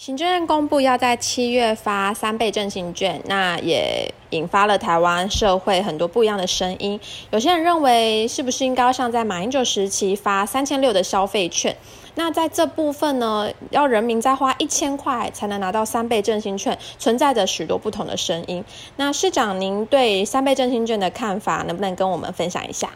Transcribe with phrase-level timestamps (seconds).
[0.00, 6.98] 行政院公布要在七月发三倍振兴券，那也引发了台湾社会很多不一样的声音。
[7.30, 11.76] 有些人认为，是不是应该像在马英九时期发三千六的消费券？
[12.14, 18.64] 那在这部分呢，要人民再花一千块才能拿到三倍振兴券，存在着许多不同的声音。
[18.96, 22.88] 那市长，您对三倍振兴券的看法，能不能跟我们分享一下？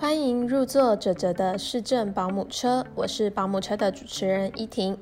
[0.00, 4.96] 欢迎入座哲哲的市政保姆车，我是保姆车的主持人依婷。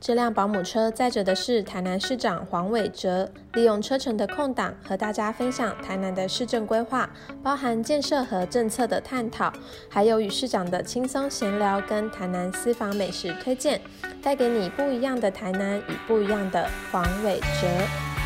[0.00, 7.10] 这辆保姆车载着的是台南市长黄伟哲，利用车程的空档和大家分享台南的市政规划，
[7.42, 9.52] 包含建设和政策的探讨，
[9.90, 13.78] 还有与市长的轻松闲聊跟台南私房美食推荐，
[14.22, 18.17] 带给你不一样的台南与不一样的黄伟哲。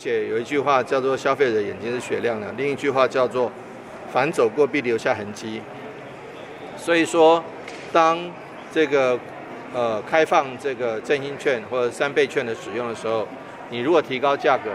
[0.00, 3.52] 且有一句话叫做“消费者眼睛是雪亮的”，另一句话叫做
[4.10, 5.60] “凡走过必留下痕迹”。
[6.74, 7.44] 所以说，
[7.92, 8.18] 当
[8.72, 9.20] 这个
[9.74, 13.28] 呃开放这个振兴券或者三倍券的使用的时候，
[13.68, 14.70] 你如果提高价格，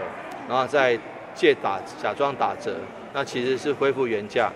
[0.48, 0.96] 然后再
[1.34, 2.76] 借打假装打折，
[3.12, 4.52] 那其实是恢复原价。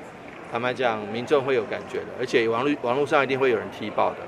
[0.53, 4.19] 坦白讲，民众会有感觉的，而且网络网络上一定会有人踢爆的。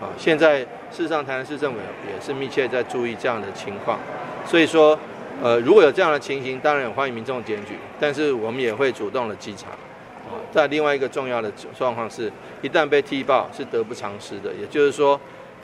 [0.00, 0.60] 啊，现在
[0.92, 3.98] 事实上台南市政府也是密切在注意这样的情况，
[4.46, 4.96] 所以说。
[5.40, 9.68] 呃，如果有这样的情形，当然欢迎民众检举，但是我们也会主动的稽查。
[9.68, 14.52] 啊，在另外一个重要的状况是，一旦被踢爆，是得不偿失的。
[14.54, 15.18] 也就是说，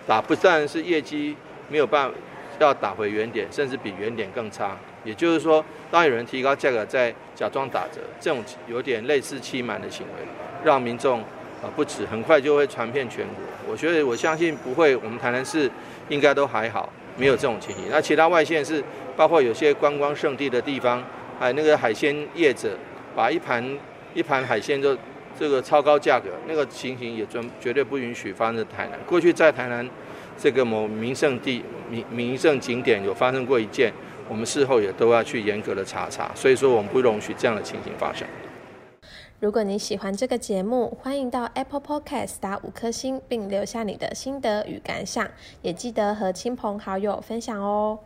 [0.06, 1.36] 打不但是业绩
[1.68, 2.14] 没有办法
[2.60, 4.76] 要打回原点，甚至比原点更差。
[5.02, 10.24] 也就是说，当有人提高价格再假装打折，这种有点类似欺瞒的行为，
[10.64, 11.20] 让民众
[11.62, 13.44] 啊不止很快就会传遍全国。
[13.68, 15.68] 我觉得我相信不会，我们台南市
[16.08, 16.88] 应该都还好。
[17.16, 17.84] 没有这种情形。
[17.90, 18.82] 那其他外县是
[19.16, 21.02] 包括有些观光胜地的地方，
[21.38, 22.76] 还有那个海鲜业者
[23.14, 23.64] 把一盘
[24.14, 24.96] 一盘海鲜就
[25.38, 28.98] 这个超高价格，那个情形也绝绝对不允许发生在台南。
[29.06, 29.88] 过去在台南
[30.38, 33.92] 这个某名胜地、名名胜景点有发生过一件，
[34.28, 36.30] 我们事后也都要去严格的查查。
[36.34, 38.26] 所以说，我们不容许这样的情形发生。
[39.44, 45.28] 如果你喜欢这个节目，欢迎到 Apple Podcast 打五颗星，并留下你的心得与感想，
[45.60, 47.98] 也记得和亲朋好友分享哦。